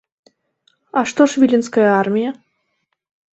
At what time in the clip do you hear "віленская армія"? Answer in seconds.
1.43-2.31